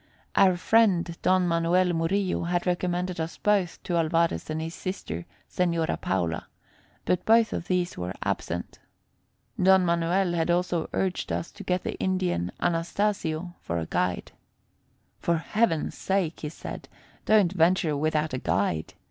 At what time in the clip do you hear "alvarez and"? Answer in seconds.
3.97-4.59